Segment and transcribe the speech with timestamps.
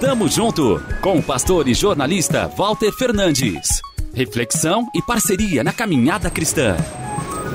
[0.00, 3.80] Tamo junto com o pastor e jornalista Walter Fernandes.
[4.14, 6.76] Reflexão e parceria na caminhada cristã.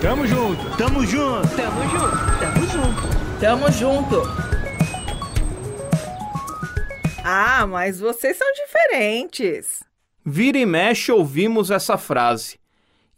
[0.00, 4.22] Tamo junto, tamo junto, tamo junto, tamo junto, tamo junto.
[7.24, 9.82] Ah, mas vocês são diferentes.
[10.24, 12.58] Vira e mexe ouvimos essa frase,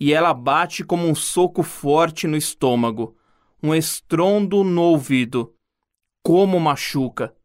[0.00, 3.16] e ela bate como um soco forte no estômago,
[3.62, 5.54] um estrondo no ouvido.
[6.22, 7.37] Como machuca!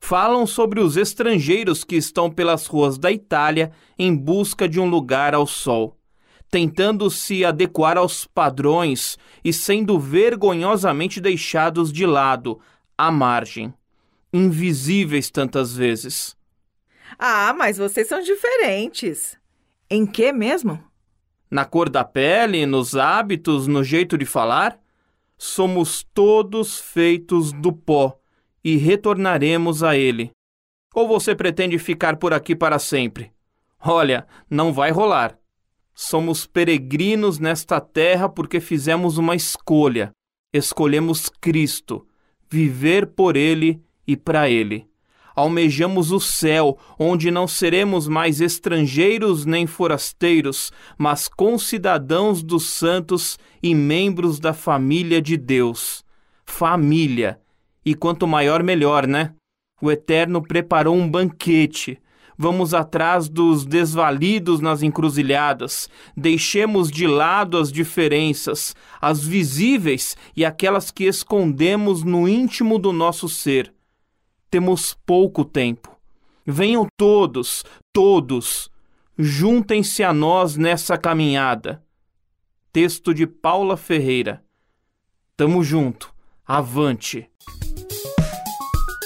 [0.00, 5.34] Falam sobre os estrangeiros que estão pelas ruas da Itália em busca de um lugar
[5.34, 5.96] ao sol,
[6.50, 12.58] tentando se adequar aos padrões e sendo vergonhosamente deixados de lado,
[12.96, 13.72] à margem,
[14.32, 16.36] invisíveis tantas vezes.
[17.18, 19.38] Ah, mas vocês são diferentes.
[19.88, 20.82] Em que mesmo?
[21.50, 24.78] Na cor da pele, nos hábitos, no jeito de falar?
[25.36, 28.19] Somos todos feitos do pó
[28.64, 30.30] e retornaremos a ele.
[30.94, 33.32] Ou você pretende ficar por aqui para sempre?
[33.80, 35.38] Olha, não vai rolar.
[35.94, 40.10] Somos peregrinos nesta terra porque fizemos uma escolha.
[40.52, 42.06] Escolhemos Cristo,
[42.50, 44.88] viver por Ele e para Ele.
[45.36, 53.74] Almejamos o céu, onde não seremos mais estrangeiros nem forasteiros, mas concidadãos dos santos e
[53.74, 56.04] membros da família de Deus.
[56.44, 57.40] Família
[57.84, 59.34] e quanto maior, melhor, né?
[59.80, 61.98] O Eterno preparou um banquete.
[62.36, 65.88] Vamos atrás dos desvalidos nas encruzilhadas.
[66.16, 73.28] Deixemos de lado as diferenças, as visíveis e aquelas que escondemos no íntimo do nosso
[73.28, 73.72] ser.
[74.50, 75.94] Temos pouco tempo.
[76.46, 78.70] Venham todos, todos,
[79.18, 81.82] juntem-se a nós nessa caminhada.
[82.72, 84.42] Texto de Paula Ferreira.
[85.36, 86.12] Tamo junto.
[86.46, 87.28] Avante.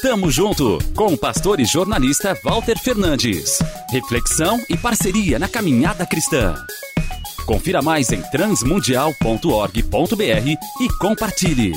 [0.04, 3.58] Tamo junto com o pastor e jornalista Walter Fernandes.
[3.90, 6.54] Reflexão e parceria na caminhada cristã.
[7.46, 11.72] Confira mais em transmundial.org.br e compartilhe.